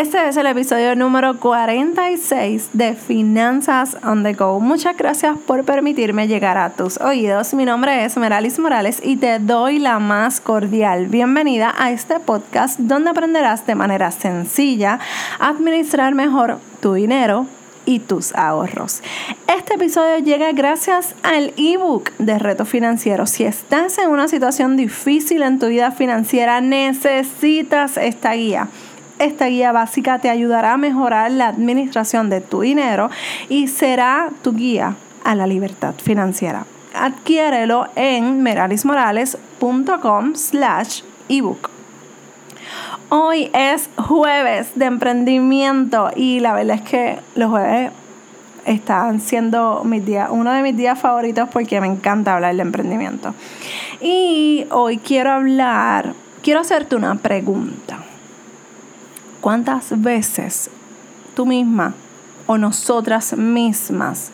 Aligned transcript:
Este 0.00 0.28
es 0.28 0.38
el 0.38 0.46
episodio 0.46 0.96
número 0.96 1.38
46 1.38 2.70
de 2.72 2.94
Finanzas 2.94 3.98
on 4.02 4.22
the 4.22 4.32
Go. 4.32 4.58
Muchas 4.58 4.96
gracias 4.96 5.36
por 5.46 5.62
permitirme 5.66 6.26
llegar 6.26 6.56
a 6.56 6.70
tus 6.70 6.98
oídos. 7.02 7.52
Mi 7.52 7.66
nombre 7.66 8.06
es 8.06 8.16
Meralis 8.16 8.58
Morales 8.58 9.02
y 9.04 9.18
te 9.18 9.38
doy 9.40 9.78
la 9.78 9.98
más 9.98 10.40
cordial 10.40 11.08
bienvenida 11.08 11.74
a 11.76 11.90
este 11.90 12.18
podcast 12.18 12.80
donde 12.80 13.10
aprenderás 13.10 13.66
de 13.66 13.74
manera 13.74 14.10
sencilla 14.10 15.00
a 15.38 15.48
administrar 15.48 16.14
mejor 16.14 16.60
tu 16.80 16.94
dinero 16.94 17.44
y 17.84 17.98
tus 17.98 18.34
ahorros. 18.34 19.02
Este 19.54 19.74
episodio 19.74 20.18
llega 20.24 20.52
gracias 20.52 21.14
al 21.22 21.52
ebook 21.58 22.10
de 22.18 22.38
Reto 22.38 22.64
Financiero. 22.64 23.26
Si 23.26 23.44
estás 23.44 23.98
en 23.98 24.08
una 24.08 24.28
situación 24.28 24.78
difícil 24.78 25.42
en 25.42 25.58
tu 25.58 25.66
vida 25.66 25.90
financiera, 25.90 26.62
necesitas 26.62 27.98
esta 27.98 28.32
guía. 28.32 28.68
Esta 29.20 29.46
guía 29.48 29.70
básica 29.70 30.18
te 30.18 30.30
ayudará 30.30 30.72
a 30.72 30.76
mejorar 30.78 31.30
la 31.30 31.48
administración 31.48 32.30
de 32.30 32.40
tu 32.40 32.62
dinero 32.62 33.10
y 33.50 33.68
será 33.68 34.30
tu 34.42 34.54
guía 34.54 34.96
a 35.24 35.34
la 35.34 35.46
libertad 35.46 35.92
financiera. 36.02 36.64
Adquiérelo 36.94 37.88
en 37.96 38.42
meralismorales.com 38.42 40.34
slash 40.34 41.02
ebook. 41.28 41.68
Hoy 43.10 43.50
es 43.52 43.90
jueves 43.98 44.70
de 44.74 44.86
emprendimiento 44.86 46.10
y 46.16 46.40
la 46.40 46.54
verdad 46.54 46.76
es 46.76 46.82
que 46.88 47.18
los 47.34 47.50
jueves 47.50 47.92
están 48.64 49.20
siendo 49.20 49.82
mis 49.84 50.06
días, 50.06 50.30
uno 50.32 50.50
de 50.50 50.62
mis 50.62 50.78
días 50.78 50.98
favoritos 50.98 51.46
porque 51.52 51.78
me 51.82 51.88
encanta 51.88 52.36
hablar 52.36 52.56
de 52.56 52.62
emprendimiento. 52.62 53.34
Y 54.00 54.64
hoy 54.70 54.96
quiero 54.96 55.32
hablar, 55.32 56.14
quiero 56.42 56.60
hacerte 56.60 56.96
una 56.96 57.16
pregunta. 57.16 57.98
¿Cuántas 59.40 60.02
veces 60.02 60.68
tú 61.34 61.46
misma 61.46 61.94
o 62.46 62.58
nosotras 62.58 63.36
mismas 63.36 64.32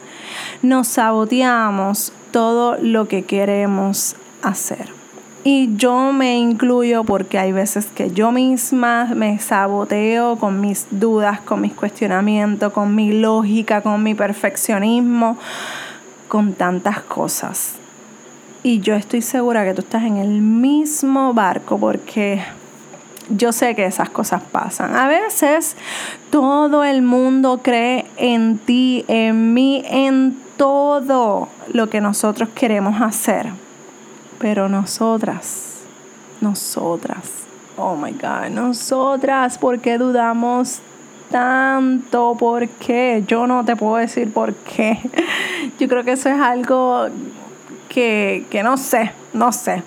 nos 0.63 0.89
saboteamos 0.89 2.13
todo 2.33 2.77
lo 2.81 3.07
que 3.07 3.23
queremos 3.23 4.17
hacer? 4.43 4.97
Y 5.45 5.77
yo 5.77 6.13
me 6.13 6.37
incluyo 6.37 7.05
porque 7.05 7.39
hay 7.39 7.53
veces 7.53 7.87
que 7.87 8.11
yo 8.11 8.33
misma 8.33 9.13
me 9.15 9.39
saboteo 9.39 10.35
con 10.39 10.61
mis 10.61 10.89
dudas, 10.91 11.39
con 11.39 11.61
mis 11.61 11.73
cuestionamientos, 11.73 12.73
con 12.73 12.97
mi 12.97 13.13
lógica, 13.13 13.83
con 13.83 14.03
mi 14.03 14.17
perfeccionismo, 14.17 15.39
con 16.27 16.55
tantas 16.55 16.99
cosas. 17.01 17.77
Y 18.65 18.81
yo 18.81 18.97
estoy 18.97 19.23
segura 19.23 19.65
que 19.65 19.73
tú 19.73 19.83
estás 19.83 20.03
en 20.03 20.17
el 20.17 20.41
mismo 20.41 21.33
barco 21.33 21.79
porque 21.79 22.43
yo 23.29 23.53
sé 23.53 23.75
que 23.75 23.87
esas 23.87 24.11
cosas 24.11 24.43
pasan. 24.43 24.95
A 24.95 25.09
veces 25.09 25.77
todo 26.31 26.85
el 26.85 27.03
mundo 27.03 27.61
cree 27.63 28.07
en 28.17 28.59
ti, 28.59 29.05
en 29.09 29.55
mí, 29.55 29.83
en 29.87 30.37
todo 30.57 31.49
lo 31.73 31.89
que 31.89 32.01
nosotros 32.01 32.49
queremos 32.55 33.01
hacer. 33.01 33.51
Pero 34.39 34.69
nosotras, 34.69 35.81
nosotras, 36.41 37.47
oh 37.77 37.97
my 37.97 38.13
God, 38.13 38.51
nosotras, 38.51 39.59
¿por 39.59 39.81
qué 39.81 39.99
dudamos 39.99 40.81
tanto? 41.31 42.37
¿Por 42.39 42.69
qué? 42.69 43.25
Yo 43.27 43.47
no 43.47 43.65
te 43.65 43.77
puedo 43.77 43.97
decir 43.97 44.33
por 44.33 44.55
qué. 44.55 44.99
Yo 45.79 45.89
creo 45.89 46.05
que 46.05 46.13
eso 46.13 46.29
es 46.29 46.39
algo 46.39 47.07
que, 47.89 48.47
que 48.51 48.63
no 48.63 48.77
sé, 48.77 49.13
no 49.33 49.53
sé 49.53 49.83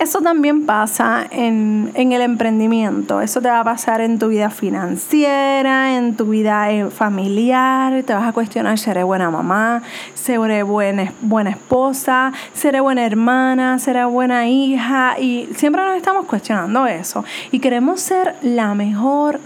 eso 0.00 0.22
también 0.22 0.64
pasa 0.64 1.26
en, 1.30 1.92
el 1.94 2.22
emprendimiento. 2.22 3.20
Eso 3.20 3.42
te 3.42 3.50
va 3.50 3.60
a 3.60 3.64
pasar 3.64 4.00
en 4.00 4.18
tu 4.18 4.28
vida 4.28 4.48
financiera, 4.48 5.94
en 5.94 6.16
tu 6.16 6.24
vida 6.24 6.72
eh, 6.72 6.88
familiar. 6.88 8.02
Te 8.04 8.14
vas 8.14 8.26
a 8.26 8.32
cuestionar, 8.32 8.78
¿seré 8.78 9.02
buena 9.02 9.30
mamá? 9.30 9.82
¿Seré 10.14 10.62
buena, 10.62 11.12
esposa? 11.50 12.32
¿Seré 12.54 12.80
buena 12.80 13.04
hermana? 13.04 13.78
¿Seré 13.78 14.06
buena 14.06 14.48
hija? 14.48 15.20
Y 15.20 15.50
siempre 15.54 15.84
nos 15.84 15.94
estamos 15.98 16.24
cuestionando 16.24 16.86
eso. 16.86 17.22
Y 17.52 17.58
queremos 17.58 18.00
ser 18.00 18.36
la 18.40 18.74
mejor 18.74 19.38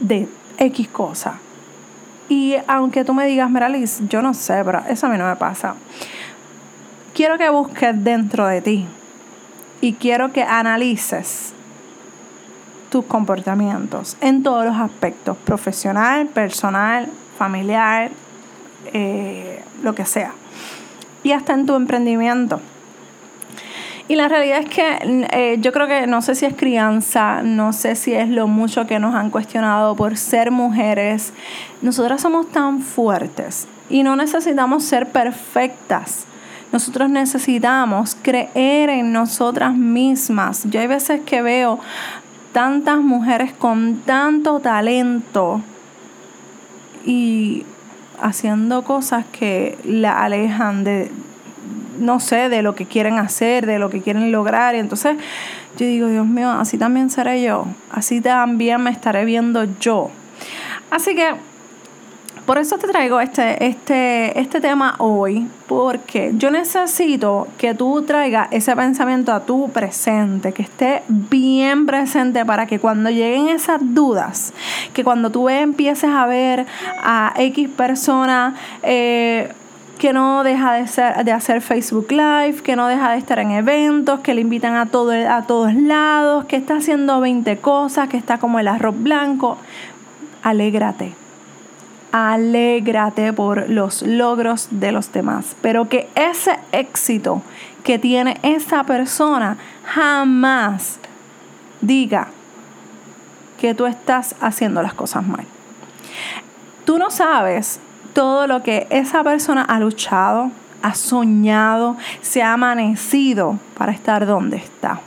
de 0.00 0.28
X 0.56 0.88
cosa. 0.88 1.34
Y 2.30 2.54
aunque 2.66 3.04
tú 3.04 3.12
me 3.12 3.26
digas, 3.26 3.50
Meralis, 3.50 4.00
yo 4.08 4.22
no 4.22 4.32
sé, 4.32 4.62
pero 4.64 4.80
eso 4.88 5.08
a 5.08 5.10
mí 5.10 5.18
no 5.18 5.28
me 5.28 5.36
pasa. 5.36 5.74
Quiero 7.12 7.36
que 7.36 7.50
busques 7.50 8.02
dentro 8.02 8.46
de 8.46 8.62
ti 8.62 8.86
y 9.80 9.94
quiero 9.94 10.32
que 10.32 10.42
analices 10.42 11.52
tus 12.90 13.04
comportamientos 13.04 14.16
en 14.20 14.42
todos 14.42 14.64
los 14.64 14.76
aspectos, 14.76 15.36
profesional, 15.38 16.26
personal, 16.26 17.08
familiar, 17.38 18.10
eh, 18.92 19.62
lo 19.82 19.94
que 19.94 20.04
sea. 20.04 20.32
Y 21.22 21.32
hasta 21.32 21.54
en 21.54 21.66
tu 21.66 21.74
emprendimiento. 21.74 22.60
Y 24.08 24.16
la 24.16 24.26
realidad 24.26 24.58
es 24.58 24.68
que 24.68 25.28
eh, 25.30 25.58
yo 25.60 25.70
creo 25.72 25.86
que 25.86 26.08
no 26.08 26.20
sé 26.20 26.34
si 26.34 26.44
es 26.44 26.54
crianza, 26.56 27.42
no 27.44 27.72
sé 27.72 27.94
si 27.94 28.12
es 28.12 28.28
lo 28.28 28.48
mucho 28.48 28.84
que 28.86 28.98
nos 28.98 29.14
han 29.14 29.30
cuestionado 29.30 29.94
por 29.94 30.16
ser 30.16 30.50
mujeres. 30.50 31.32
Nosotras 31.80 32.20
somos 32.20 32.50
tan 32.50 32.80
fuertes 32.80 33.68
y 33.88 34.02
no 34.02 34.16
necesitamos 34.16 34.82
ser 34.82 35.10
perfectas 35.10 36.26
nosotros 36.72 37.10
necesitamos 37.10 38.16
creer 38.20 38.90
en 38.90 39.12
nosotras 39.12 39.74
mismas. 39.74 40.64
Yo 40.70 40.80
hay 40.80 40.86
veces 40.86 41.20
que 41.22 41.42
veo 41.42 41.80
tantas 42.52 42.98
mujeres 42.98 43.52
con 43.52 44.00
tanto 44.04 44.60
talento 44.60 45.62
y 47.04 47.64
haciendo 48.20 48.82
cosas 48.82 49.24
que 49.32 49.78
la 49.84 50.22
alejan 50.24 50.84
de, 50.84 51.10
no 51.98 52.20
sé, 52.20 52.48
de 52.48 52.62
lo 52.62 52.74
que 52.74 52.86
quieren 52.86 53.18
hacer, 53.18 53.66
de 53.66 53.78
lo 53.78 53.90
que 53.90 54.00
quieren 54.00 54.30
lograr. 54.30 54.74
Y 54.74 54.78
entonces 54.78 55.16
yo 55.76 55.86
digo, 55.86 56.08
Dios 56.08 56.26
mío, 56.26 56.50
así 56.50 56.78
también 56.78 57.10
seré 57.10 57.42
yo, 57.42 57.66
así 57.90 58.20
también 58.20 58.82
me 58.82 58.90
estaré 58.90 59.24
viendo 59.24 59.66
yo. 59.80 60.10
Así 60.90 61.14
que 61.14 61.34
por 62.50 62.58
eso 62.58 62.78
te 62.78 62.88
traigo 62.88 63.20
este, 63.20 63.64
este, 63.64 64.36
este 64.36 64.60
tema 64.60 64.96
hoy, 64.98 65.46
porque 65.68 66.32
yo 66.34 66.50
necesito 66.50 67.46
que 67.56 67.74
tú 67.74 68.02
traigas 68.02 68.48
ese 68.50 68.74
pensamiento 68.74 69.32
a 69.32 69.46
tu 69.46 69.70
presente, 69.70 70.52
que 70.52 70.62
esté 70.62 71.04
bien 71.06 71.86
presente 71.86 72.44
para 72.44 72.66
que 72.66 72.80
cuando 72.80 73.08
lleguen 73.08 73.50
esas 73.50 73.78
dudas, 73.94 74.52
que 74.92 75.04
cuando 75.04 75.30
tú 75.30 75.48
empieces 75.48 76.10
a 76.10 76.26
ver 76.26 76.66
a 77.00 77.34
X 77.36 77.68
persona, 77.68 78.56
eh, 78.82 79.52
que 80.00 80.12
no 80.12 80.42
deja 80.42 80.72
de, 80.72 80.88
ser, 80.88 81.24
de 81.24 81.30
hacer 81.30 81.60
Facebook 81.60 82.10
Live, 82.10 82.62
que 82.64 82.74
no 82.74 82.88
deja 82.88 83.12
de 83.12 83.18
estar 83.18 83.38
en 83.38 83.52
eventos, 83.52 84.18
que 84.18 84.34
le 84.34 84.40
invitan 84.40 84.74
a, 84.74 84.86
todo, 84.86 85.12
a 85.12 85.42
todos 85.42 85.72
lados, 85.72 86.46
que 86.46 86.56
está 86.56 86.78
haciendo 86.78 87.20
20 87.20 87.58
cosas, 87.58 88.08
que 88.08 88.16
está 88.16 88.38
como 88.38 88.58
el 88.58 88.66
arroz 88.66 89.00
blanco. 89.00 89.56
Alégrate 90.42 91.19
alégrate 92.12 93.32
por 93.32 93.68
los 93.70 94.02
logros 94.02 94.68
de 94.70 94.92
los 94.92 95.12
demás, 95.12 95.56
pero 95.60 95.88
que 95.88 96.08
ese 96.14 96.58
éxito 96.72 97.42
que 97.84 97.98
tiene 97.98 98.38
esa 98.42 98.84
persona 98.84 99.56
jamás 99.84 100.98
diga 101.80 102.28
que 103.58 103.74
tú 103.74 103.86
estás 103.86 104.34
haciendo 104.40 104.82
las 104.82 104.94
cosas 104.94 105.26
mal. 105.26 105.44
Tú 106.84 106.98
no 106.98 107.10
sabes 107.10 107.80
todo 108.12 108.46
lo 108.46 108.62
que 108.62 108.86
esa 108.90 109.22
persona 109.22 109.62
ha 109.62 109.78
luchado, 109.78 110.50
ha 110.82 110.94
soñado, 110.94 111.96
se 112.22 112.42
ha 112.42 112.54
amanecido 112.54 113.58
para 113.76 113.92
estar 113.92 114.26
donde 114.26 114.56
está. 114.56 115.00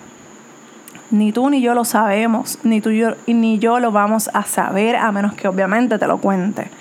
Ni 1.14 1.32
tú 1.32 1.52
ni 1.52 1.62
yo 1.62 1.76
lo 1.76 1.86
sabemos, 1.86 2.58
ni 2.64 2.82
tú 2.82 2.90
yo, 2.90 3.14
ni 3.28 3.60
yo 3.60 3.80
lo 3.80 3.92
vamos 3.92 4.32
a 4.34 4.46
saber 4.46 4.96
a 4.96 5.12
menos 5.12 5.36
que 5.36 5.48
obviamente 5.48 6.00
te 6.00 6.08
lo 6.08 6.18
cuente. 6.18 6.72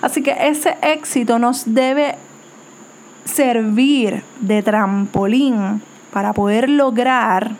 Así 0.00 0.22
que 0.22 0.36
ese 0.46 0.76
éxito 0.80 1.40
nos 1.40 1.74
debe 1.74 2.14
servir 3.24 4.22
de 4.40 4.62
trampolín 4.62 5.82
para 6.12 6.32
poder 6.32 6.70
lograr 6.70 7.50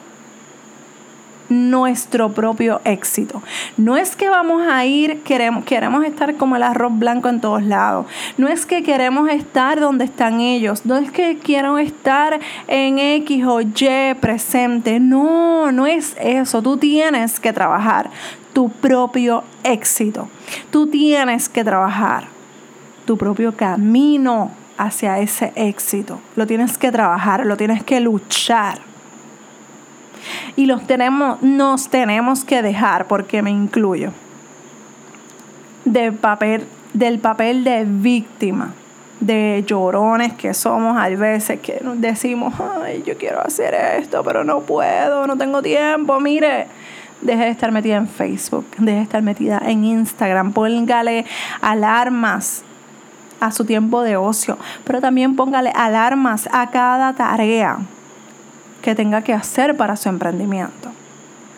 nuestro 1.50 2.30
propio 2.30 2.80
éxito. 2.84 3.42
No 3.76 3.96
es 3.96 4.16
que 4.16 4.30
vamos 4.30 4.66
a 4.66 4.86
ir, 4.86 5.22
queremos, 5.22 5.64
queremos 5.64 6.04
estar 6.04 6.36
como 6.36 6.56
el 6.56 6.62
arroz 6.62 6.98
blanco 6.98 7.28
en 7.28 7.40
todos 7.40 7.62
lados. 7.62 8.06
No 8.38 8.48
es 8.48 8.64
que 8.64 8.82
queremos 8.82 9.28
estar 9.28 9.80
donde 9.80 10.04
están 10.04 10.40
ellos. 10.40 10.86
No 10.86 10.96
es 10.96 11.10
que 11.10 11.38
quiero 11.38 11.78
estar 11.78 12.40
en 12.68 12.98
X 12.98 13.44
o 13.44 13.60
Y 13.60 14.14
presente. 14.20 15.00
No, 15.00 15.72
no 15.72 15.86
es 15.86 16.16
eso. 16.20 16.62
Tú 16.62 16.76
tienes 16.78 17.40
que 17.40 17.52
trabajar 17.52 18.10
tu 18.52 18.70
propio 18.70 19.44
éxito. 19.64 20.28
Tú 20.70 20.86
tienes 20.86 21.48
que 21.48 21.64
trabajar 21.64 22.24
tu 23.04 23.18
propio 23.18 23.56
camino 23.56 24.52
hacia 24.78 25.18
ese 25.18 25.52
éxito. 25.56 26.20
Lo 26.36 26.46
tienes 26.46 26.78
que 26.78 26.90
trabajar, 26.90 27.44
lo 27.44 27.56
tienes 27.56 27.82
que 27.82 28.00
luchar 28.00 28.89
y 30.56 30.66
los 30.66 30.86
tenemos, 30.86 31.42
nos 31.42 31.88
tenemos 31.88 32.44
que 32.44 32.62
dejar, 32.62 33.06
porque 33.06 33.42
me 33.42 33.50
incluyo. 33.50 34.12
del 35.84 36.12
papel, 36.12 36.66
del 36.92 37.18
papel 37.18 37.64
de 37.64 37.84
víctima, 37.84 38.74
de 39.20 39.64
llorones 39.66 40.32
que 40.34 40.54
somos 40.54 40.96
a 40.98 41.08
veces 41.10 41.60
que 41.60 41.80
decimos, 41.96 42.54
ay, 42.82 43.02
yo 43.06 43.16
quiero 43.16 43.40
hacer 43.40 43.74
esto, 43.74 44.22
pero 44.24 44.44
no 44.44 44.60
puedo, 44.60 45.26
no 45.26 45.36
tengo 45.36 45.62
tiempo, 45.62 46.18
mire. 46.20 46.66
Deje 47.20 47.44
de 47.44 47.50
estar 47.50 47.70
metida 47.70 47.96
en 47.96 48.08
Facebook, 48.08 48.64
deje 48.78 48.96
de 48.96 49.02
estar 49.02 49.20
metida 49.22 49.60
en 49.66 49.84
Instagram, 49.84 50.52
póngale 50.52 51.26
alarmas 51.60 52.64
a 53.40 53.52
su 53.52 53.66
tiempo 53.66 54.02
de 54.02 54.16
ocio, 54.16 54.56
pero 54.84 55.02
también 55.02 55.36
póngale 55.36 55.70
alarmas 55.74 56.48
a 56.50 56.70
cada 56.70 57.12
tarea 57.12 57.78
que 58.82 58.94
tenga 58.94 59.22
que 59.22 59.32
hacer 59.32 59.76
para 59.76 59.96
su 59.96 60.08
emprendimiento. 60.08 60.90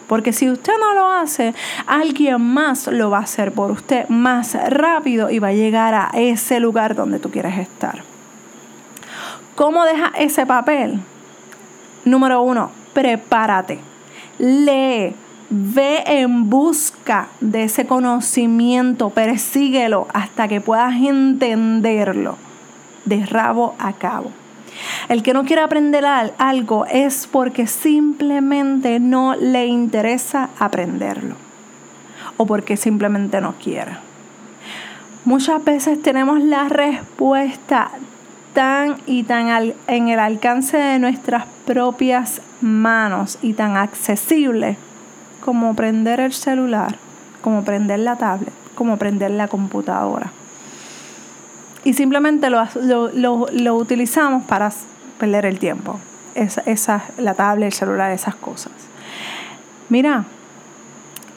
Porque 0.09 0.33
si 0.33 0.51
usted 0.51 0.75
no 0.79 0.93
lo 0.95 1.09
hace, 1.09 1.55
alguien 1.87 2.41
más 2.41 2.87
lo 2.87 3.11
va 3.11 3.19
a 3.19 3.23
hacer 3.23 3.53
por 3.53 3.71
usted 3.71 4.09
más 4.09 4.55
rápido 4.69 5.31
y 5.31 5.39
va 5.39 5.49
a 5.49 5.53
llegar 5.53 5.95
a 5.95 6.11
ese 6.15 6.61
lugar 6.61 6.95
donde 6.95 7.19
tú 7.19 7.31
quieres 7.31 7.59
estar. 7.59 8.03
¿Cómo 9.55 9.85
deja 9.85 10.13
ese 10.19 10.45
papel? 10.45 11.01
Número 12.05 12.43
uno, 12.43 12.71
prepárate. 12.93 13.81
Lee, 14.39 15.15
ve 15.49 16.03
en 16.07 16.51
busca 16.51 17.29
de 17.41 17.65
ese 17.65 17.87
conocimiento, 17.87 19.11
persíguelo 19.11 20.09
hasta 20.13 20.49
que 20.49 20.61
puedas 20.61 20.95
entenderlo 20.95 22.37
de 23.05 23.25
rabo 23.27 23.75
a 23.79 23.93
cabo. 23.93 24.31
El 25.09 25.23
que 25.23 25.35
no 25.35 25.45
quiere 25.45 25.63
aprender 25.63 26.05
algo 26.05 26.87
es 26.87 27.27
porque 27.31 27.67
simplemente 27.67 29.01
no 29.01 29.35
le 29.35 29.67
interesa 29.67 30.51
aprenderlo 30.59 31.37
o 32.37 32.47
porque 32.47 32.77
simplemente 32.77 33.41
no 33.41 33.55
quiere. 33.63 33.93
Muchas 35.25 35.63
veces 35.65 36.03
tenemos 36.03 36.43
la 36.43 36.69
respuesta 36.69 37.91
tan 38.55 38.97
y 39.07 39.23
tan 39.23 39.75
en 39.87 40.09
el 40.09 40.19
alcance 40.19 40.77
de 40.77 40.99
nuestras 40.99 41.45
propias 41.67 42.43
manos 42.61 43.39
y 43.43 43.55
tan 43.55 43.77
accesible 43.77 44.77
como 45.41 45.75
prender 45.75 46.21
el 46.21 46.33
celular, 46.33 46.97
como 47.41 47.65
prender 47.65 48.01
la 48.01 48.17
tablet, 48.17 48.53
como 48.75 48.97
prender 48.97 49.31
la 49.31 49.49
computadora 49.49 50.33
y 51.85 51.95
simplemente 51.95 52.49
lo, 52.51 53.75
utilizamos 53.75 54.45
para 54.45 54.73
perder 55.19 55.47
el 55.47 55.59
tiempo. 55.59 55.99
Esa, 56.35 57.03
la 57.19 57.35
tablet, 57.35 57.67
el 57.67 57.73
celular, 57.73 58.11
esas 58.13 58.35
cosas. 58.35 58.73
Mira, 59.89 60.25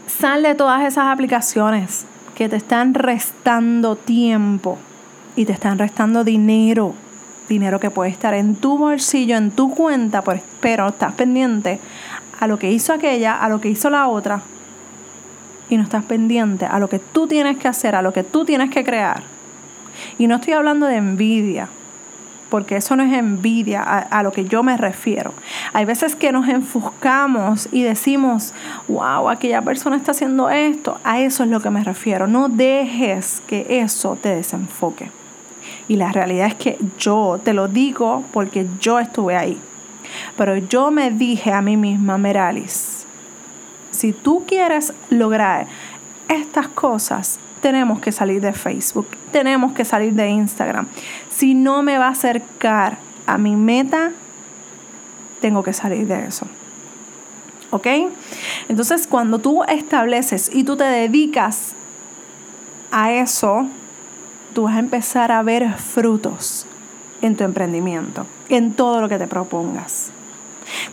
sal 0.07 0.43
de 0.43 0.55
todas 0.55 0.83
esas 0.83 1.07
aplicaciones 1.07 2.05
que 2.35 2.47
te 2.47 2.55
están 2.55 2.93
restando 2.93 3.95
tiempo 3.95 4.77
y 5.35 5.45
te 5.45 5.53
están 5.53 5.77
restando 5.77 6.23
dinero. 6.23 6.93
Dinero 7.49 7.79
que 7.79 7.91
puede 7.91 8.09
estar 8.09 8.33
en 8.33 8.55
tu 8.55 8.77
bolsillo, 8.77 9.35
en 9.35 9.51
tu 9.51 9.69
cuenta, 9.73 10.23
pero 10.61 10.87
estás 10.87 11.13
pendiente 11.13 11.79
a 12.39 12.47
lo 12.47 12.57
que 12.57 12.71
hizo 12.71 12.93
aquella, 12.93 13.35
a 13.35 13.49
lo 13.49 13.59
que 13.61 13.69
hizo 13.69 13.89
la 13.89 14.07
otra. 14.07 14.41
Y 15.69 15.77
no 15.77 15.83
estás 15.83 16.05
pendiente 16.05 16.65
a 16.65 16.79
lo 16.79 16.87
que 16.87 16.99
tú 16.99 17.27
tienes 17.27 17.57
que 17.57 17.67
hacer, 17.67 17.95
a 17.95 18.01
lo 18.01 18.13
que 18.13 18.23
tú 18.23 18.45
tienes 18.45 18.69
que 18.69 18.83
crear 18.83 19.34
y 20.17 20.27
no 20.27 20.35
estoy 20.35 20.53
hablando 20.53 20.85
de 20.85 20.95
envidia, 20.97 21.67
porque 22.49 22.77
eso 22.77 22.95
no 22.95 23.03
es 23.03 23.11
envidia 23.11 23.81
a, 23.83 24.23
lo 24.23 24.31
que 24.31 24.45
yo 24.45 24.63
me 24.63 24.77
refiero. 24.77 25.33
Hay 25.73 25.83
veces 25.85 26.15
que 26.15 26.31
nos 26.31 26.47
enfuscamos 26.47 27.67
y 27.71 27.83
decimos, 27.83 28.53
wow, 28.87 29.29
aquella 29.29 29.61
persona 29.61 29.97
está 29.97 30.11
haciendo 30.11 30.49
esto. 30.49 30.97
A 31.03 31.19
eso 31.19 31.43
es 31.43 31.49
lo 31.49 31.59
que 31.59 31.69
me 31.69 31.83
refiero. 31.83 32.27
No 32.27 32.47
dejes 32.47 33.41
que 33.47 33.65
eso 33.81 34.17
te 34.21 34.29
desenfoque. 34.29 35.09
Y 35.87 35.97
la 35.97 36.11
realidad 36.11 36.47
es 36.47 36.55
que 36.55 36.77
yo 36.97 37.39
te 37.43 37.53
lo 37.53 37.67
digo 37.67 38.23
porque 38.31 38.67
yo 38.79 38.99
estuve 38.99 39.35
ahí. 39.35 39.59
Pero 40.37 40.55
yo 40.55 40.91
me 40.91 41.11
dije 41.11 41.51
a 41.51 41.61
mí 41.61 41.77
misma, 41.77 42.17
Meralis, 42.17 43.05
si 43.91 44.13
tú 44.13 44.43
quieres 44.47 44.93
lograr 45.09 45.67
estas 46.27 46.67
cosas, 46.69 47.39
tenemos 47.65 47.99
que 47.99 48.11
salir 48.11 48.41
de 48.41 48.53
Facebook, 48.53 49.07
tenemos 49.31 49.73
que 49.73 49.83
salir 49.85 50.13
de 50.13 50.29
Instagram. 50.29 50.85
Si 51.31 51.55
no 51.55 51.81
me 51.81 51.97
va 51.97 52.09
a 52.09 52.11
acercar 52.11 52.99
a 53.25 53.39
mi 53.39 53.55
meta, 53.55 54.11
tengo 55.41 55.63
que 55.63 55.73
salir 55.73 56.05
de 56.05 56.27
eso. 56.27 56.45
¿Ok? 57.71 57.87
Entonces, 58.69 59.07
cuando 59.07 59.39
tú 59.39 59.63
estableces 59.63 60.51
y 60.53 60.63
tú 60.63 60.77
te 60.77 60.83
dedicas 60.83 61.73
a 62.91 63.11
eso, 63.13 63.65
tú 64.53 64.65
vas 64.65 64.75
a 64.75 64.79
empezar 64.79 65.31
a 65.31 65.41
ver 65.41 65.73
frutos 65.73 66.67
en 67.23 67.35
tu 67.35 67.45
emprendimiento, 67.45 68.27
en 68.47 68.73
todo 68.73 69.01
lo 69.01 69.09
que 69.09 69.17
te 69.17 69.25
propongas. 69.25 70.11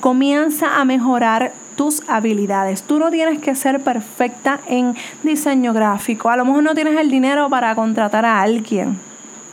Comienza 0.01 0.81
a 0.81 0.87
mejorar 0.87 1.53
tus 1.77 2.03
habilidades. 2.09 2.83
Tú 2.83 2.99
no 2.99 3.11
tienes 3.11 3.41
que 3.41 3.55
ser 3.55 3.81
perfecta 3.81 4.61
en 4.67 4.95
diseño 5.23 5.73
gráfico. 5.73 6.31
A 6.31 6.37
lo 6.37 6.45
mejor 6.45 6.63
no 6.63 6.75
tienes 6.75 6.99
el 6.99 7.11
dinero 7.11 7.49
para 7.51 7.75
contratar 7.75 8.25
a 8.25 8.43
alguien. 8.43 8.99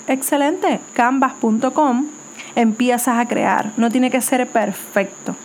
Excelente. 0.08 0.80
Canvas.com 0.94 2.06
empiezas 2.56 3.18
a 3.18 3.28
crear. 3.28 3.72
No 3.78 3.90
tiene 3.90 4.10
que 4.10 4.22
ser 4.22 4.48
perfecto. 4.48 5.36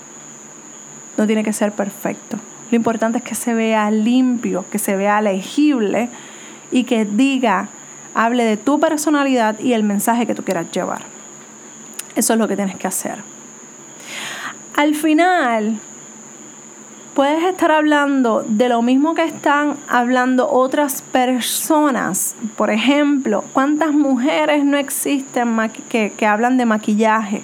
No 1.17 1.27
tiene 1.27 1.45
que 1.45 1.53
ser 1.53 1.73
perfecto. 1.73 2.39
Lo 2.71 2.77
importante 2.77 3.19
es 3.19 3.25
que 3.25 3.35
se 3.35 3.55
vea 3.55 3.91
limpio, 3.91 4.65
que 4.71 4.79
se 4.79 4.97
vea 4.97 5.21
legible 5.21 6.09
y 6.73 6.85
que 6.85 7.05
diga, 7.05 7.69
hable 8.15 8.45
de 8.45 8.57
tu 8.57 8.81
personalidad 8.81 9.59
y 9.61 9.75
el 9.75 9.85
mensaje 9.85 10.27
que 10.27 10.35
tú 10.35 10.43
quieras 10.43 10.71
llevar. 10.73 11.03
Eso 12.17 12.33
es 12.33 12.39
lo 12.39 12.49
que 12.49 12.57
tienes 12.57 12.77
que 12.77 12.87
hacer. 12.87 13.19
Al 14.77 14.95
final, 14.95 15.79
puedes 17.15 17.45
estar 17.45 17.71
hablando 17.71 18.45
de 18.47 18.69
lo 18.69 18.83
mismo 18.83 19.15
que 19.15 19.25
están 19.25 19.77
hablando 19.89 20.51
otras 20.51 21.01
personas. 21.03 22.35
Por 22.57 22.71
ejemplo, 22.71 23.45
¿cuántas 23.53 23.93
mujeres 23.93 24.65
no 24.65 24.77
existen 24.77 25.57
que, 25.89 26.13
que 26.13 26.27
hablan 26.27 26.57
de 26.57 26.67
maquillaje? 26.67 27.43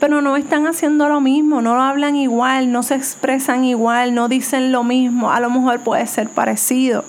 Pero 0.00 0.22
no 0.22 0.36
están 0.36 0.66
haciendo 0.66 1.10
lo 1.10 1.20
mismo, 1.20 1.60
no 1.60 1.74
lo 1.74 1.82
hablan 1.82 2.16
igual, 2.16 2.72
no 2.72 2.82
se 2.82 2.94
expresan 2.94 3.64
igual, 3.64 4.14
no 4.14 4.28
dicen 4.28 4.72
lo 4.72 4.82
mismo. 4.82 5.30
A 5.30 5.40
lo 5.40 5.50
mejor 5.50 5.80
puede 5.80 6.06
ser 6.06 6.30
parecido. 6.30 7.04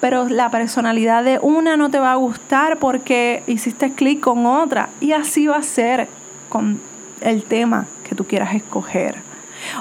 Pero 0.00 0.28
la 0.28 0.50
personalidad 0.50 1.24
de 1.24 1.40
una 1.42 1.76
no 1.76 1.90
te 1.90 1.98
va 1.98 2.12
a 2.12 2.16
gustar 2.16 2.78
porque 2.78 3.42
hiciste 3.48 3.92
clic 3.92 4.20
con 4.20 4.46
otra. 4.46 4.88
Y 5.00 5.12
así 5.12 5.48
va 5.48 5.56
a 5.56 5.62
ser 5.64 6.08
con 6.48 6.80
el 7.22 7.42
tema 7.42 7.86
que 8.08 8.14
tú 8.14 8.24
quieras 8.24 8.54
escoger. 8.54 9.26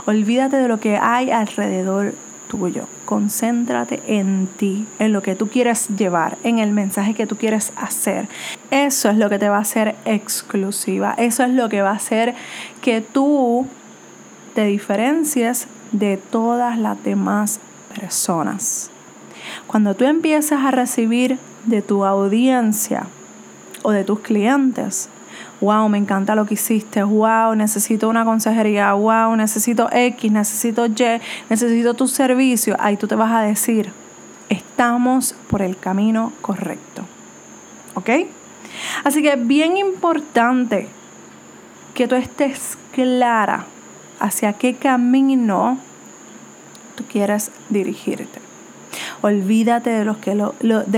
Olvídate 0.06 0.58
de 0.58 0.68
lo 0.68 0.80
que 0.80 0.98
hay 0.98 1.32
alrededor 1.32 2.14
tuyo. 2.48 2.88
Concéntrate 3.06 4.02
en 4.08 4.48
ti, 4.48 4.88
en 5.00 5.14
lo 5.14 5.22
que 5.22 5.36
tú 5.36 5.48
quieres 5.48 5.90
llevar, 5.90 6.38
en 6.44 6.60
el 6.60 6.72
mensaje 6.72 7.14
que 7.14 7.28
tú 7.28 7.38
quieres 7.38 7.72
hacer. 7.76 8.28
Eso 8.72 9.10
es 9.10 9.18
lo 9.18 9.30
que 9.30 9.40
te 9.40 9.50
va 9.50 9.58
a 9.58 9.62
hacer 9.62 9.96
exclusiva. 10.06 11.14
Eso 11.18 11.44
es 11.44 11.52
lo 11.52 11.70
que 11.70 11.82
va 11.82 11.92
a 11.92 11.96
hacer 11.96 12.36
que 12.82 13.02
tú 13.02 13.68
te 14.54 14.66
diferencies 14.66 15.68
de 15.92 16.18
todas 16.18 16.78
las 16.78 17.04
demás 17.04 17.60
personas. 18.00 18.90
Cuando 19.68 19.96
tú 19.96 20.06
empiezas 20.06 20.64
a 20.64 20.72
recibir 20.72 21.38
de 21.66 21.82
tu 21.82 22.06
audiencia 22.06 23.08
o 23.84 23.92
de 23.92 24.04
tus 24.04 24.20
clientes 24.20 25.10
wow, 25.62 25.88
me 25.90 25.98
encanta 25.98 26.36
lo 26.36 26.46
que 26.46 26.56
hiciste, 26.56 27.04
wow, 27.04 27.56
necesito 27.56 28.10
una 28.10 28.26
consejería, 28.26 28.94
wow, 28.94 29.36
necesito 29.36 29.90
X, 29.92 30.32
necesito 30.32 30.86
Y, 30.86 31.22
necesito 31.50 31.94
tu 31.94 32.08
servicio, 32.08 32.76
ahí 32.80 32.98
tú 32.98 33.08
te 33.08 33.16
vas 33.16 33.32
a 33.32 33.42
decir, 33.42 33.92
estamos 34.50 35.36
por 35.50 35.62
el 35.62 35.78
camino 35.78 36.34
correcto. 36.42 37.04
¿Ok? 37.96 38.10
Así 39.04 39.22
que 39.22 39.34
es 39.34 39.48
bien 39.48 39.78
importante 39.78 40.88
que 41.94 42.08
tú 42.08 42.16
estés 42.16 42.78
clara 42.94 43.66
hacia 44.20 44.54
qué 44.54 44.76
camino 44.76 45.78
tú 46.96 47.06
quieres 47.06 47.52
dirigirte. 47.70 48.42
Olvídate 49.22 49.90
de 49.90 50.06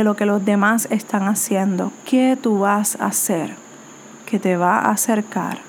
lo 0.03 0.15
que 0.15 0.25
los 0.25 0.45
demás 0.45 0.87
están 0.91 1.27
haciendo. 1.27 1.91
¿Qué 2.05 2.37
tú 2.41 2.59
vas 2.59 2.95
a 2.99 3.07
hacer? 3.07 3.55
Que 4.27 4.37
te 4.37 4.57
va 4.57 4.77
a 4.77 4.91
acercar 4.91 5.59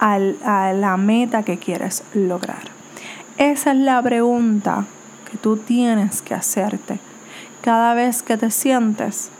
a 0.00 0.72
la 0.72 0.96
meta 0.96 1.44
que 1.44 1.58
quieres 1.58 2.02
lograr. 2.12 2.72
Esa 3.38 3.70
es 3.70 3.78
la 3.78 4.02
pregunta 4.02 4.86
que 5.30 5.38
tú 5.38 5.56
tienes 5.58 6.22
que 6.22 6.34
hacerte 6.34 6.98
cada 7.60 7.94
vez 7.94 8.24
que 8.24 8.36
te 8.36 8.50
sientes 8.50 9.30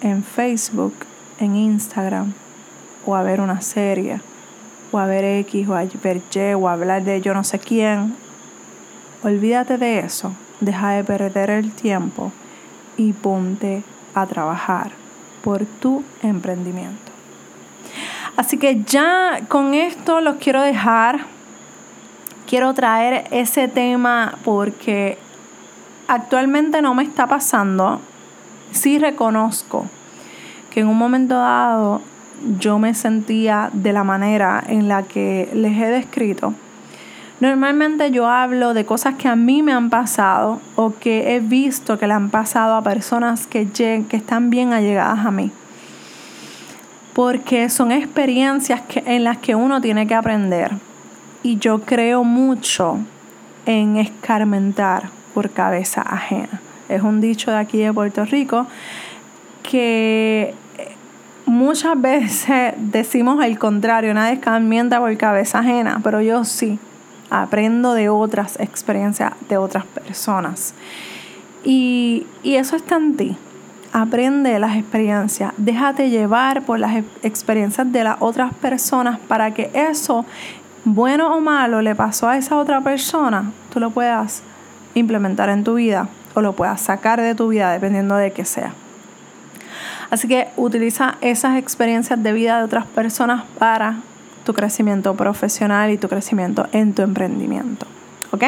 en 0.00 0.24
Facebook, 0.24 0.94
en 1.38 1.54
Instagram, 1.54 2.32
o 3.04 3.14
a 3.14 3.22
ver 3.22 3.42
una 3.42 3.60
serie, 3.60 4.22
o 4.90 4.98
a 4.98 5.04
ver 5.04 5.24
X, 5.40 5.68
o 5.68 5.74
a 5.74 5.84
ver 6.02 6.22
Y, 6.34 6.54
o 6.54 6.68
a 6.68 6.72
hablar 6.72 7.04
de 7.04 7.20
yo 7.20 7.34
no 7.34 7.44
sé 7.44 7.58
quién. 7.58 8.14
Olvídate 9.22 9.76
de 9.76 9.98
eso 9.98 10.32
deja 10.60 10.90
de 10.90 11.04
perder 11.04 11.50
el 11.50 11.72
tiempo 11.72 12.32
y 12.96 13.12
ponte 13.12 13.82
a 14.14 14.26
trabajar 14.26 14.92
por 15.42 15.64
tu 15.66 16.02
emprendimiento. 16.22 17.11
Así 18.36 18.56
que 18.56 18.82
ya 18.84 19.40
con 19.48 19.74
esto 19.74 20.20
los 20.20 20.36
quiero 20.36 20.62
dejar. 20.62 21.26
Quiero 22.46 22.74
traer 22.74 23.24
ese 23.30 23.68
tema 23.68 24.38
porque 24.44 25.18
actualmente 26.08 26.82
no 26.82 26.94
me 26.94 27.02
está 27.02 27.26
pasando. 27.26 28.00
Sí 28.72 28.98
reconozco 28.98 29.86
que 30.70 30.80
en 30.80 30.88
un 30.88 30.96
momento 30.96 31.34
dado 31.34 32.00
yo 32.58 32.78
me 32.78 32.94
sentía 32.94 33.70
de 33.72 33.92
la 33.92 34.04
manera 34.04 34.62
en 34.66 34.88
la 34.88 35.02
que 35.02 35.50
les 35.54 35.72
he 35.78 35.86
descrito. 35.86 36.54
Normalmente 37.40 38.10
yo 38.10 38.28
hablo 38.28 38.72
de 38.72 38.84
cosas 38.84 39.14
que 39.16 39.28
a 39.28 39.36
mí 39.36 39.62
me 39.62 39.72
han 39.72 39.90
pasado 39.90 40.60
o 40.76 40.94
que 40.94 41.34
he 41.34 41.40
visto 41.40 41.98
que 41.98 42.06
le 42.06 42.14
han 42.14 42.30
pasado 42.30 42.76
a 42.76 42.82
personas 42.82 43.46
que, 43.46 43.68
que 43.68 44.16
están 44.16 44.48
bien 44.50 44.72
allegadas 44.72 45.26
a 45.26 45.30
mí. 45.30 45.50
Porque 47.12 47.68
son 47.68 47.92
experiencias 47.92 48.80
que, 48.82 49.02
en 49.06 49.24
las 49.24 49.38
que 49.38 49.54
uno 49.54 49.80
tiene 49.80 50.06
que 50.06 50.14
aprender. 50.14 50.70
Y 51.42 51.58
yo 51.58 51.80
creo 51.80 52.24
mucho 52.24 52.98
en 53.66 53.96
escarmentar 53.96 55.10
por 55.34 55.50
cabeza 55.50 56.02
ajena. 56.02 56.60
Es 56.88 57.02
un 57.02 57.20
dicho 57.20 57.50
de 57.50 57.58
aquí 57.58 57.78
de 57.78 57.92
Puerto 57.92 58.24
Rico 58.24 58.66
que 59.62 60.54
muchas 61.46 62.00
veces 62.00 62.74
decimos 62.76 63.44
el 63.44 63.58
contrario, 63.58 64.14
nadie 64.14 64.34
escarmienta 64.34 64.98
por 65.00 65.16
cabeza 65.16 65.60
ajena, 65.60 66.00
pero 66.02 66.20
yo 66.20 66.44
sí 66.44 66.78
aprendo 67.30 67.94
de 67.94 68.08
otras 68.10 68.60
experiencias 68.60 69.32
de 69.48 69.56
otras 69.56 69.86
personas. 69.86 70.74
Y, 71.64 72.26
y 72.42 72.56
eso 72.56 72.76
está 72.76 72.96
en 72.96 73.16
ti. 73.16 73.36
Aprende 73.92 74.58
las 74.58 74.76
experiencias, 74.76 75.52
déjate 75.58 76.08
llevar 76.08 76.62
por 76.62 76.78
las 76.78 77.04
experiencias 77.22 77.92
de 77.92 78.04
las 78.04 78.16
otras 78.20 78.54
personas 78.54 79.18
para 79.18 79.52
que 79.52 79.70
eso, 79.74 80.24
bueno 80.84 81.36
o 81.36 81.40
malo, 81.40 81.82
le 81.82 81.94
pasó 81.94 82.28
a 82.28 82.38
esa 82.38 82.56
otra 82.56 82.80
persona, 82.80 83.52
tú 83.72 83.80
lo 83.80 83.90
puedas 83.90 84.42
implementar 84.94 85.50
en 85.50 85.62
tu 85.62 85.74
vida 85.74 86.08
o 86.34 86.40
lo 86.40 86.54
puedas 86.54 86.80
sacar 86.80 87.20
de 87.20 87.34
tu 87.34 87.48
vida 87.48 87.70
dependiendo 87.70 88.16
de 88.16 88.32
qué 88.32 88.44
sea. 88.44 88.72
Así 90.10 90.28
que 90.28 90.48
utiliza 90.56 91.16
esas 91.20 91.56
experiencias 91.56 92.22
de 92.22 92.32
vida 92.32 92.58
de 92.58 92.64
otras 92.64 92.86
personas 92.86 93.44
para 93.58 93.96
tu 94.44 94.52
crecimiento 94.52 95.14
profesional 95.14 95.90
y 95.90 95.96
tu 95.96 96.08
crecimiento 96.08 96.66
en 96.72 96.94
tu 96.94 97.02
emprendimiento. 97.02 97.86
¿Ok? 98.30 98.44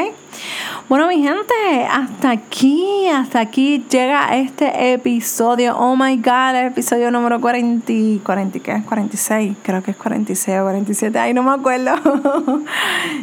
Bueno, 0.87 1.09
mi 1.09 1.23
gente, 1.23 1.87
hasta 1.91 2.31
aquí, 2.31 3.09
hasta 3.09 3.41
aquí 3.41 3.83
llega 3.91 4.37
este 4.37 4.93
episodio. 4.93 5.75
Oh 5.79 5.97
my 5.97 6.19
God, 6.19 6.57
el 6.57 6.67
episodio 6.67 7.11
número 7.11 7.41
40, 7.41 8.23
40 8.23 8.59
¿qué? 8.59 8.83
46, 8.87 9.57
creo 9.63 9.83
que 9.83 9.93
es 9.93 9.97
46 9.97 10.59
o 10.59 10.63
47, 10.65 11.19
ay, 11.19 11.33
no 11.33 11.43
me 11.43 11.53
acuerdo. 11.53 11.95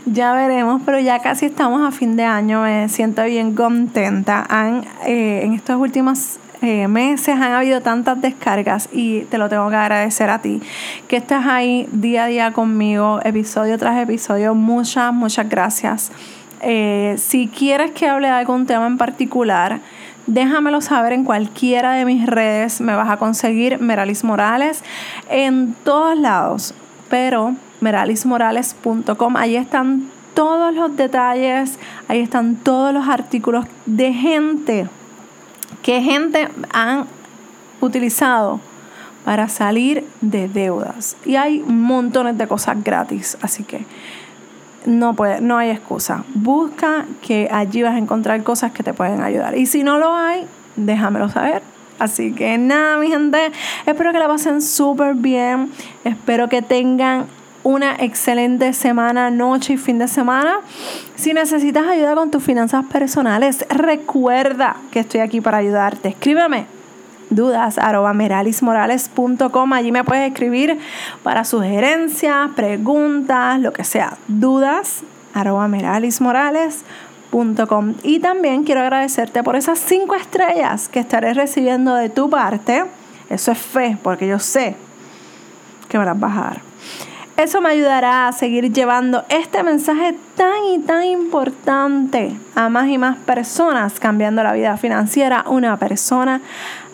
ya 0.08 0.34
veremos, 0.34 0.82
pero 0.84 1.00
ya 1.00 1.20
casi 1.20 1.46
estamos 1.46 1.88
a 1.88 1.91
fin 1.91 2.15
de 2.15 2.24
año, 2.24 2.63
me 2.63 2.89
siento 2.89 3.24
bien 3.25 3.53
contenta. 3.53 4.44
Han, 4.50 4.84
eh, 5.06 5.41
en 5.44 5.53
estos 5.53 5.75
últimos 5.80 6.39
eh, 6.63 6.88
meses 6.88 7.36
han 7.36 7.51
habido 7.51 7.82
tantas 7.82 8.20
descargas 8.22 8.89
y 8.91 9.22
te 9.25 9.38
lo 9.38 9.50
tengo 9.50 9.70
que 9.70 9.75
agradecer 9.75 10.32
a 10.32 10.41
ti 10.41 10.62
que 11.08 11.18
estás 11.18 11.46
ahí 11.46 11.88
día 11.91 12.24
a 12.24 12.27
día 12.27 12.53
conmigo, 12.53 13.20
episodio 13.24 13.77
tras 13.77 14.01
episodio. 14.01 14.56
Muchas, 14.56 15.13
muchas 15.13 15.48
gracias. 15.48 16.12
Eh, 16.62 17.15
si 17.18 17.48
quieres 17.48 17.91
que 17.91 18.08
hable 18.08 18.27
de 18.27 18.34
algún 18.34 18.65
tema 18.65 18.88
en 18.88 18.98
particular, 18.98 19.80
déjamelo 20.27 20.82
saber 20.82 21.13
en 21.13 21.24
cualquiera 21.24 21.94
de 21.94 22.06
mis 22.06 22.25
redes. 22.25 22.82
Me 22.82 22.96
vas 22.96 23.10
a 23.10 23.18
conseguir 23.18 23.80
Meralis 23.80 24.24
Morales 24.24 24.84
en 25.30 25.74
todos 25.84 26.18
lados, 26.18 26.74
pero 27.10 27.56
meralismorales.com, 27.82 29.36
ahí 29.38 29.56
están 29.56 30.10
todos 30.34 30.74
los 30.74 30.96
detalles, 30.96 31.77
ahí 32.08 32.20
están 32.20 32.56
todos 32.56 32.94
los 32.94 33.08
artículos 33.08 33.65
de 33.86 34.13
gente 34.13 34.88
que 35.82 36.01
gente 36.01 36.48
han 36.72 37.06
utilizado 37.82 38.60
para 39.25 39.50
salir 39.50 40.06
de 40.22 40.48
deudas. 40.48 41.18
Y 41.25 41.36
hay 41.36 41.60
montones 41.60 42.38
de 42.38 42.48
cosas 42.48 42.84
gratis, 42.84 43.38
así 43.41 43.63
que 43.63 43.86
no, 44.85 45.13
puede, 45.13 45.41
no 45.41 45.57
hay 45.57 45.69
excusa. 45.69 46.23
Busca 46.33 47.05
que 47.21 47.50
allí 47.51 47.83
vas 47.83 47.95
a 47.95 47.97
encontrar 47.97 48.43
cosas 48.43 48.71
que 48.71 48.83
te 48.83 48.93
pueden 48.93 49.21
ayudar. 49.21 49.57
Y 49.57 49.65
si 49.65 49.83
no 49.83 49.97
lo 49.97 50.15
hay, 50.15 50.45
déjamelo 50.75 51.29
saber. 51.29 51.61
Así 52.00 52.33
que 52.33 52.57
nada, 52.57 52.97
mi 52.97 53.09
gente, 53.09 53.51
espero 53.85 54.11
que 54.11 54.19
la 54.19 54.27
pasen 54.27 54.61
súper 54.61 55.13
bien. 55.13 55.71
Espero 56.03 56.50
que 56.50 56.61
tengan 56.61 57.27
una 57.63 57.95
excelente 58.00 58.73
semana, 58.73 59.29
noche 59.29 59.73
y 59.73 59.77
fin 59.77 60.00
de 60.00 60.07
semana. 60.07 60.59
Si 61.15 61.33
necesitas 61.33 61.88
ayuda 61.88 62.15
con 62.15 62.31
tus 62.31 62.43
finanzas 62.43 62.85
personales, 62.85 63.65
recuerda 63.69 64.77
que 64.89 65.01
estoy 65.01 65.19
aquí 65.19 65.41
para 65.41 65.57
ayudarte. 65.57 66.09
Escríbeme 66.09 66.80
dudas 67.31 67.79
arroba 67.79 68.13
meralismorales.com. 68.13 69.73
Allí 69.73 69.91
me 69.91 70.03
puedes 70.03 70.31
escribir 70.31 70.77
para 71.23 71.43
sugerencias, 71.43 72.51
preguntas, 72.55 73.59
lo 73.59 73.73
que 73.73 73.83
sea. 73.83 74.19
Dudas 74.27 75.01
arroba 75.33 75.67
meralismorales.com. 75.67 77.95
Y 78.03 78.19
también 78.19 78.63
quiero 78.63 78.81
agradecerte 78.81 79.41
por 79.41 79.55
esas 79.55 79.79
cinco 79.79 80.13
estrellas 80.13 80.88
que 80.89 81.00
estaré 81.00 81.33
recibiendo 81.33 81.95
de 81.95 82.09
tu 82.09 82.29
parte. 82.29 82.83
Eso 83.29 83.51
es 83.53 83.57
fe, 83.57 83.97
porque 84.03 84.27
yo 84.27 84.38
sé 84.38 84.75
que 85.88 85.97
me 85.97 86.05
las 86.05 86.19
vas 86.19 86.38
a 86.38 86.41
dar. 86.41 86.61
Eso 87.38 87.61
me 87.61 87.69
ayudará 87.69 88.27
a 88.27 88.33
seguir 88.33 88.71
llevando 88.71 89.23
este 89.29 89.63
mensaje 89.63 90.15
tan 90.35 90.63
y 90.75 90.79
tan 90.79 91.05
importante 91.05 92.35
a 92.55 92.69
más 92.69 92.89
y 92.89 92.97
más 92.97 93.17
personas, 93.17 94.00
cambiando 94.00 94.43
la 94.43 94.53
vida 94.53 94.77
financiera 94.77 95.45
una 95.47 95.77
persona 95.77 96.41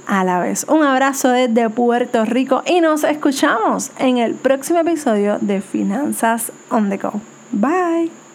a 0.08 0.24
la 0.24 0.40
vez. 0.40 0.66
Un 0.68 0.84
abrazo 0.84 1.30
desde 1.30 1.70
Puerto 1.70 2.26
Rico 2.26 2.64
y 2.66 2.82
nos 2.82 3.04
escuchamos 3.04 3.92
en 4.00 4.18
el 4.18 4.34
próximo 4.34 4.80
episodio 4.80 5.38
de 5.40 5.62
Finanzas 5.62 6.52
on 6.70 6.90
the 6.90 6.98
Go. 6.98 7.22
Bye. 7.52 8.26